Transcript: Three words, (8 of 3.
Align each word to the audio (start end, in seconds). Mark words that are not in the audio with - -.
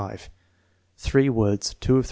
Three 0.97 1.29
words, 1.29 1.73
(8 1.73 1.73
of 1.73 1.79
3. 1.79 1.97